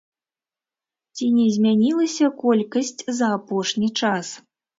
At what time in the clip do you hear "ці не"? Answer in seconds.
1.15-1.45